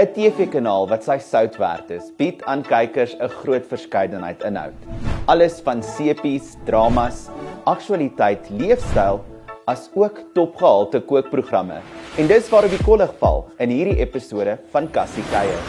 [0.00, 4.86] 'n TV-kanaal wat sy sout werd is, bied aan kykers 'n groot verskeidenheid inhoud.
[5.28, 7.28] Alles van sepies, dramas,
[7.68, 9.20] aktualiteit, leefstyl
[9.68, 11.82] as ook topgehalte kookprogramme.
[12.16, 15.60] En dis waar op die kollig val in hierdie episode van Cassie Kuier.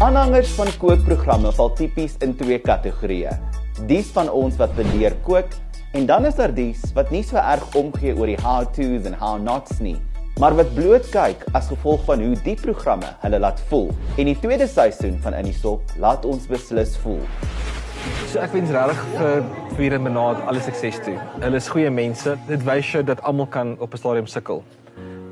[0.00, 3.36] Aanhangers van kookprogramme val tipies in twee kategorieë.
[3.86, 5.52] Dies van ons wat leer kook
[5.92, 9.78] en dan is daar dies wat nie so erg omgee oor die how-to's en how-nots
[9.84, 9.96] nie,
[10.40, 13.90] maar wat bloot kyk as gevolg van hoe die programme hulle laat voel.
[14.16, 17.20] En die tweede seisoen van In die Sop laat ons beslis voel.
[18.32, 19.42] So ek wens regtig vir
[19.76, 21.18] vir en Menaat alle sukses toe.
[21.40, 22.36] Hulle is goeie mense.
[22.48, 24.64] Dit wys jou dat almal kan op 'n stadium sukkel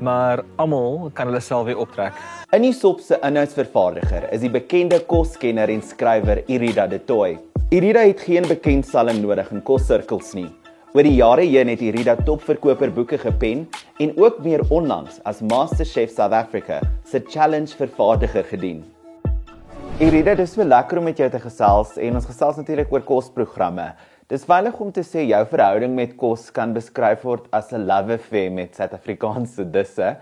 [0.01, 2.17] maar almal kan hulle self weer optrek.
[2.51, 7.37] In die sop se inhoudsvervaardiger is die bekende koskenner en skrywer Irida De Tooy.
[7.71, 10.49] Irida het geen bekendstelling nodig in kossirkels nie.
[10.91, 13.61] Oor die jare heen het Irida topverkoper boeke gepen
[14.03, 18.81] en ook meer onlangs as MasterChef South Africa se challenge vervaardiger gedien.
[20.03, 23.05] Irida, dit is so lekker om met jou te gesels en ons gesels natuurlik oor
[23.07, 23.85] kosprogramme.
[24.27, 28.17] Dis veilig om te sê jou verhouding met kos kan beskryf word as 'n love
[28.19, 30.17] affair met Suid-Afrikaanse disse.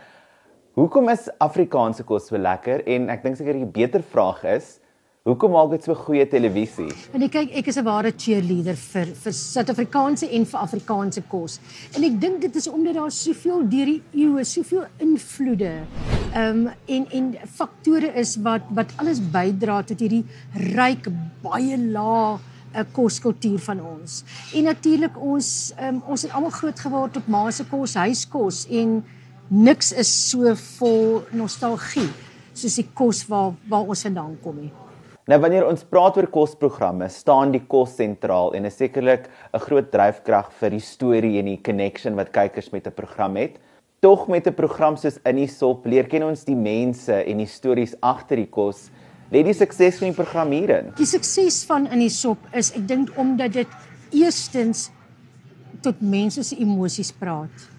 [0.77, 2.86] Hoekom is Afrikaanse kos so lekker?
[2.86, 4.80] En ek dink seker die beter vraag is,
[5.28, 6.88] hoekom maak dit so goeie televisie?
[7.14, 11.59] En ek kyk, ek is 'n ware cheerleader vir vir Suid-Afrikaanse en vir Afrikaanse kos.
[11.95, 15.84] En ek dink dit is omdat daar soveel deur die eeue, soveel invloede
[16.34, 20.26] ehm um, en en faktore is wat wat alles bydra tot hierdie
[20.76, 21.09] ryk
[21.42, 22.39] baie laag
[22.73, 24.23] 'n koskultuur van ons.
[24.54, 29.04] En natuurlik ons um, ons het almal groot geword op ma se kos, huiskos en
[29.48, 32.09] niks is so vol nostalgie
[32.54, 34.72] soos die kos waar waar ons vandaan kom nie.
[35.30, 39.91] Nou wanneer ons praat oor kosprogramme, staan die kos sentraal en is sekerlik 'n groot
[39.91, 43.59] dryfkrag vir die storie en die connection wat kykers met 'n program het.
[44.02, 47.45] Tog met 'n program soos In die Sop leer ken ons die mense en die
[47.45, 48.89] stories agter die kos
[49.31, 50.94] lê die sukses van die program hierin?
[50.95, 53.67] Die sukses van in die sop is ek dink omdat dit
[54.11, 54.89] eerstens
[55.81, 57.70] tot mense se emosies praat.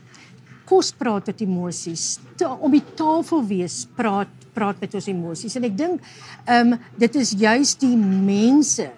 [0.65, 2.21] Kos praat tot emosies.
[2.61, 6.11] Om die tafel wees praat praat met ons emosies en ek dink
[6.47, 8.91] ehm um, dit is juis die mense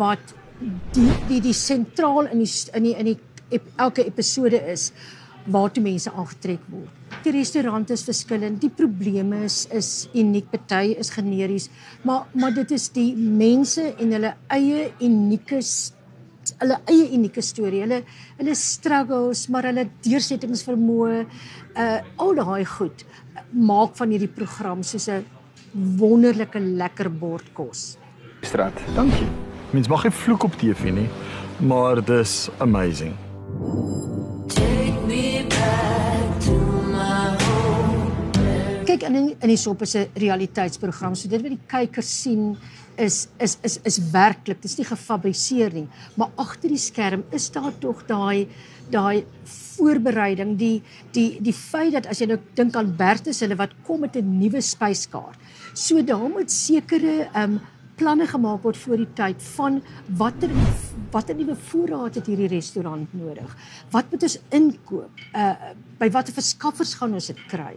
[0.00, 0.34] wat
[0.94, 3.18] die die die sentraal in die in die in die
[3.50, 4.90] ep, elke episode is
[5.50, 6.90] waartoe mense aangetrek word.
[7.24, 11.70] Die restaurant is verskillend, die probleme is is uniek, party is generies,
[12.04, 15.62] maar maar dit is die mense en hulle eie unieke
[16.60, 17.82] hulle eie unieke storie.
[17.84, 18.02] Hulle
[18.38, 21.24] hulle struggles, maar hulle deursettingsvermoë,
[21.80, 23.04] uh al daai goed
[23.50, 25.24] maak van hierdie program soos 'n
[25.98, 27.96] wonderlike lekker bord kos.
[28.40, 28.74] Straat.
[28.94, 29.28] Dankie.
[29.70, 31.08] Mens mag nie vloek op TV nie,
[31.58, 33.29] maar dis amazing.
[39.00, 41.14] Kyk in in die sop is 'n realiteitsprogram.
[41.14, 42.56] So dit wat die kyker sien
[42.96, 44.60] is is is is werklik.
[44.60, 48.48] Dit is nie gefabriseer nie, maar agter die skerm is daar tog daai
[48.90, 53.74] daai voorbereiding, die die die feit dat as jy nou dink aan Bertus hulle wat
[53.86, 55.38] kom met 'n nuwe spyskaart.
[55.74, 57.60] So daar moet sekere ehm um,
[58.00, 59.80] planne gemaak word voor die tyd van
[60.20, 60.52] watter
[61.10, 63.54] watter nuwe voorraad het hierdie restaurant nodig?
[63.92, 65.24] Wat moet ons inkoop?
[65.36, 65.54] Uh
[66.00, 67.74] by watter verskaffers gaan ons dit kry?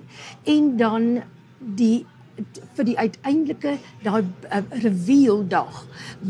[0.47, 1.07] En dan
[1.59, 2.05] die
[2.77, 3.75] vir die uiteindelike
[4.05, 5.83] daai uh, reveal dag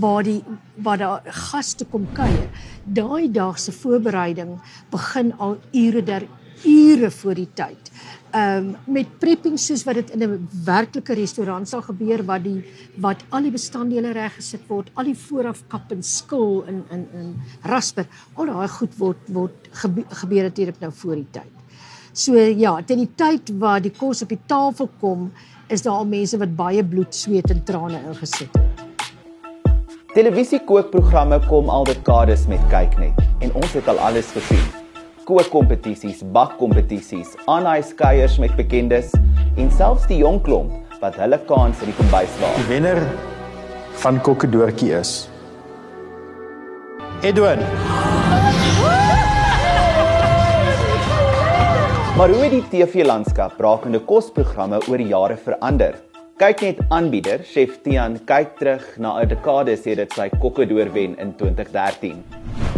[0.03, 0.41] waar die
[0.83, 2.49] waar daar gaste kom kuier.
[2.83, 4.57] Daai dag se voorbereiding
[4.91, 6.27] begin al ure der
[6.65, 7.92] ure voor die tyd
[8.33, 12.63] ehm um, met prepping soos wat dit in 'n werklike restaurant sal gebeur wat die
[12.97, 17.35] wat al die bestanddele reggesit word, al die vooraf kap en skil in in in
[17.61, 21.53] rasper, al daai goed word word gebe, gebeur natuurlik nou voor die tyd.
[22.13, 25.31] So ja, teen die tyd wat die kos op die tafel kom,
[25.67, 28.63] is daar al mense wat baie bloed, sweet en trane ingesit het.
[30.13, 34.82] Televisiekookprogramme kom al dekades met kyknet en ons het al alles gesien
[35.27, 39.13] kookkompetisies, bakkompetisies, aanhouskeiers met bekendes
[39.57, 42.57] en selfs die jong klomp wat hulle kans in die kombuis waag.
[42.59, 42.99] Die wenner
[44.03, 45.13] van Kokkedoortjie is
[47.23, 47.63] Edwin.
[52.17, 55.95] Maar hoe het die TV-landskap rakende kosprogramme oor jare verander?
[56.41, 61.33] Kyk net aanbieder Chef Tian kyk terug na 'n dekade sedert sy Kokkedoor wen in
[61.37, 62.23] 2013.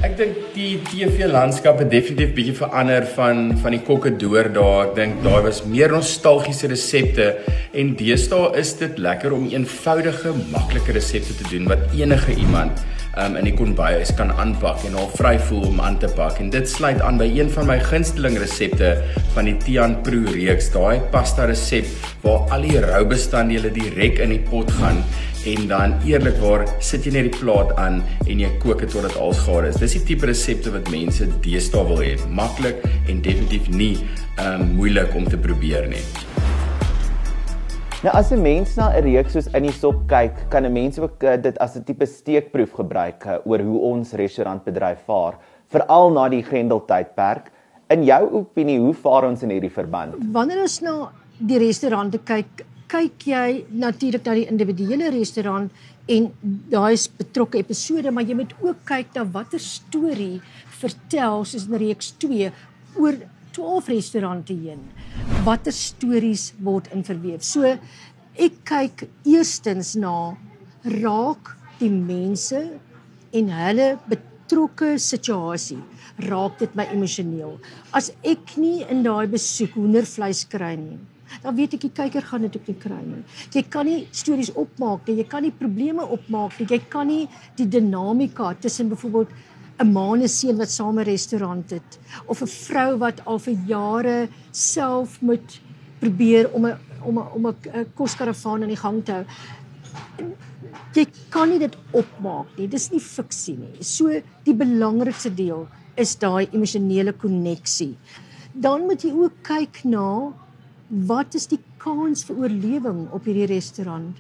[0.06, 4.92] Ek dink die TV landskap het definitief bietjie verander van van die kokke deur daar.
[4.92, 7.32] Ek dink daar was meer nostalgiese resepte
[7.74, 12.86] en deesdae is dit lekker om eenvoudige, maklike resepte te doen wat enige iemand
[13.22, 16.40] um, in die kombuis kan aanpak en haar vry voel om aan te pak.
[16.44, 18.96] En dit sluit aan by een van my gunsteling resepte
[19.36, 21.90] van die Tian Pro reeks, daai pasta resep
[22.26, 25.04] waar al die rou bestanddele direk in die pot gaan
[25.46, 29.20] en dan eerlikwaar sit jy net die plaat aan en jy kook dit tot dit
[29.22, 29.78] als gaar is.
[29.82, 32.16] Dis die tipe resepte wat mense deesdae wil hê.
[32.34, 33.94] Maklik en definitief nie
[34.42, 36.04] um moeilik om te probeer nie.
[38.04, 41.00] Nou as 'n mens na 'n reeks soos in die sop kyk, kan 'n mens
[41.00, 45.38] ook uh, dit as 'n tipe steekproef gebruik uh, oor hoe ons restaurantbedryf vaar,
[45.72, 47.52] veral na die Grendeltydperk.
[47.90, 50.16] In jou opinie, hoe vaar ons in hierdie verband?
[50.32, 55.72] Wanneer ons na die restaurante kyk, kyk jy natuurlik na die individuele restaurant
[56.08, 56.32] en
[56.70, 60.42] daai is betrokke episode, maar jy moet ook kyk na watter storie
[60.82, 62.52] vertel soos in reeks 2
[63.00, 63.16] oor
[63.56, 64.84] 12 restaurante heen.
[65.46, 67.44] Watter stories word in verweef?
[67.46, 67.70] So
[68.46, 70.34] ek kyk eerstens na
[70.90, 72.62] raak die mense
[73.30, 75.78] en hulle betrokke situasie
[76.26, 77.60] raak dit my emosioneel.
[77.94, 80.98] As ek nie in daai besoek hoendervleis kry nie,
[81.44, 83.22] dan weet ek die kyker gaan dit ook nie kry nie.
[83.54, 87.28] Jy kan nie stories opmaak nie, jy kan nie probleme opmaak nie, jy kan nie
[87.60, 89.38] die dinamika tussen byvoorbeeld
[89.80, 93.40] 'n ma en 'n seun wat saam 'n restaurant het of 'n vrou wat al
[93.40, 95.60] vir jare self moet
[96.00, 99.26] probeer om 'n om 'n om 'n koskaravaan aan die gang te hou.
[100.94, 102.68] Jy kan nie dit opmaak nie.
[102.68, 103.84] Dis nie fiksie nie.
[103.84, 107.98] So die belangrikste deel is daai emosionele koneksie.
[108.54, 110.34] Dan moet jy ook kyk na
[110.88, 114.18] wat is die kans vir oorlewing op hierdie restaurant?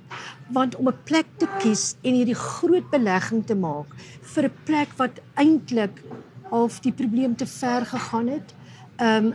[0.53, 3.87] Want om 'n plek te kies en hierdie groot belegging te maak
[4.21, 6.01] vir 'n plek wat eintlik
[6.49, 8.53] half die probleem te ver gegaan het,
[8.97, 9.33] ehm um,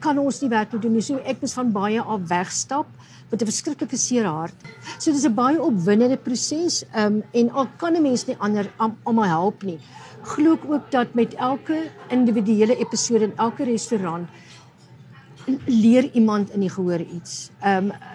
[0.00, 1.02] kan ons nie werk doen nie.
[1.02, 2.86] So ek is van baie af wegstap
[3.30, 4.54] met 'n verskriklike seer hart.
[4.98, 8.70] So dis 'n baie opwindende proses, ehm um, en al kan 'n mens nie ander
[9.04, 9.78] almal help nie.
[10.22, 14.28] Glo ek ook dat met elke individuele episode in elke restaurant
[15.66, 17.50] leer iemand in die gehoor iets.
[17.62, 18.14] Ehm um,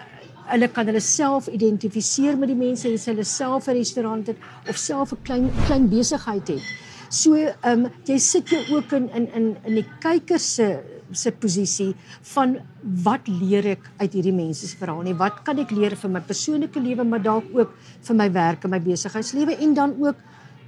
[0.52, 4.36] hulle kan hulle self identifiseer met die mense as hulle self 'n restaurant het
[4.68, 6.64] of self 'n klein klein besigheid het.
[7.08, 10.80] So ehm um, jy sit jou ook in in in in die kyker se
[11.12, 11.94] se posisie
[12.34, 12.56] van
[13.04, 15.14] wat leer ek uit hierdie mense se verhaal nie?
[15.14, 18.70] Wat kan ek leer vir my persoonlike lewe maar dalk ook vir my werk en
[18.70, 20.16] my besigheidslewe en dan ook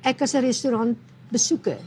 [0.02, 0.96] ek as 'n restaurant
[1.30, 1.78] besoeker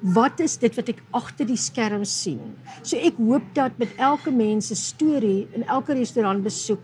[0.00, 2.56] wat is dit wat ek agter die skerm sien?
[2.82, 6.82] So ek hoop dat met elke mens se storie in elke restaurant besoek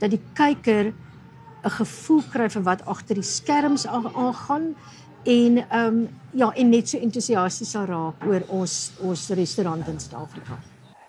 [0.00, 0.92] dat die kyker
[1.64, 4.74] 'n gevoel kry vir wat agter die skerms aangaan
[5.24, 9.98] en ehm um, ja en net so entoesiasties sal raak oor ons ons restaurant in
[9.98, 10.56] Suid-Afrika.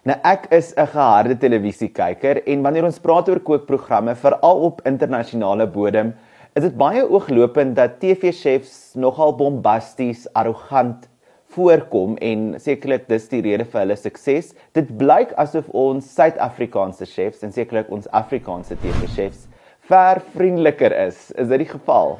[0.03, 5.67] Nou ek is 'n geharde televisiekyker en wanneer ons praat oor kookprogramme veral op internasionale
[5.67, 6.13] bodem,
[6.55, 11.07] is dit baie ooglopend dat TV-chefs nogal bombasties, arrogant
[11.55, 14.53] voorkom en sekerlik dis die rede vir hulle sukses.
[14.77, 19.47] Dit blyk asof ons Suid-Afrikaanse chefs en sekerlik ons Afrikaanse TV-chefs
[19.91, 21.29] ver vriendeliker is.
[21.35, 22.17] Is dit die geval?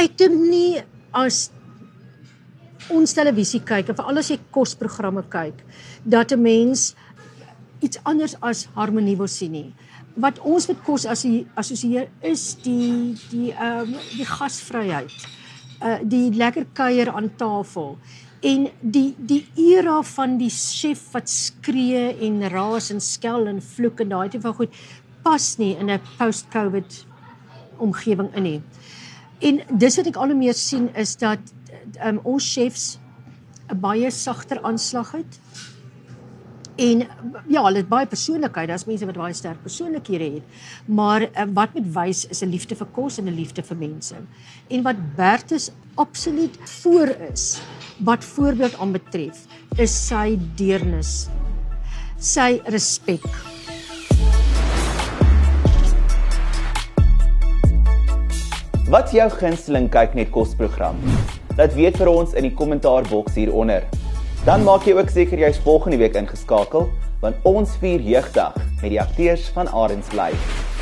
[0.00, 0.82] Ek dink nie
[1.14, 1.48] as
[2.92, 5.62] ons televisie kyk of veral as jy kosprogramme kyk
[6.04, 6.94] dat 'n mens
[7.80, 9.74] iets anders as harmonie wil sien nie.
[10.16, 11.26] Wat ons met kos as
[11.56, 15.12] assosieer is die die ehm um, die gasvryheid.
[15.82, 17.98] Uh die lekker kuier aan tafel
[18.44, 24.04] en die die era van die chef wat skree en raas en skel en vloek
[24.04, 24.80] en daai tipe van goed
[25.24, 27.06] pas nie in 'n post-covid
[27.78, 28.62] omgewing in nie.
[29.40, 31.40] En dis wat ek al hoe meer sien is dat
[32.04, 32.98] um, ons chefs
[33.70, 35.40] 'n baie sagter aanslag het.
[36.76, 37.04] En
[37.46, 38.68] ja, hulle het baie persoonlikheid.
[38.68, 40.62] Daar's mense wat baie sterk persoonlikhede het.
[40.90, 44.14] Maar uh, wat met wys is 'n liefde vir kos en 'n liefde vir mense.
[44.68, 47.60] En wat Bertus absoluut voor is,
[47.98, 51.28] wat voorbeeld aanbetref, is sy deernis.
[52.18, 53.22] Sy respek.
[58.88, 60.96] Wat jou gunsteling kyk net kosprogram?
[61.56, 63.86] Laat weet vir ons in die kommentaarboks hieronder.
[64.44, 66.90] Dan maak jy ook seker jy's volgende week ingeskakel
[67.22, 70.73] want ons vier jeugdag met die akteurs van Arends Live.